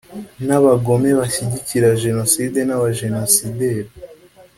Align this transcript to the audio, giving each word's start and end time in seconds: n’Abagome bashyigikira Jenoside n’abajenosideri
n’Abagome 0.47 1.09
bashyigikira 1.19 1.89
Jenoside 2.03 2.59
n’abajenosideri 2.67 3.91